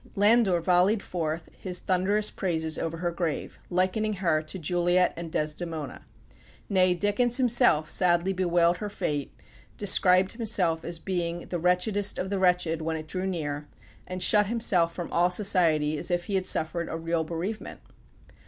Landor 0.15 0.59
volleyed 0.61 1.03
forth 1.03 1.51
his 1.55 1.77
thunderous 1.77 2.31
praises 2.31 2.79
over 2.79 2.97
her 2.97 3.11
grave, 3.11 3.59
likening 3.69 4.13
her 4.13 4.41
to 4.41 4.57
Juliet 4.57 5.13
and 5.15 5.31
Desdemona. 5.31 6.07
Nay, 6.67 6.95
Dickens 6.95 7.37
himself 7.37 7.87
sadly 7.87 8.33
bewailed 8.33 8.77
her 8.77 8.89
fate, 8.89 9.31
described 9.77 10.31
himself 10.33 10.83
as 10.83 10.97
being 10.97 11.41
the 11.49 11.59
"wretchedest 11.59 12.17
of 12.17 12.31
the 12.31 12.39
wretched" 12.39 12.81
when 12.81 12.97
it 12.97 13.05
drew 13.05 13.27
near, 13.27 13.67
and 14.07 14.23
shut 14.23 14.47
himself 14.47 14.91
from 14.91 15.11
all 15.11 15.29
society 15.29 15.99
as 15.99 16.09
if 16.09 16.23
he 16.25 16.33
had 16.33 16.47
suffered 16.47 16.89
a 16.89 16.97
real 16.97 17.23
bereavement. 17.23 17.79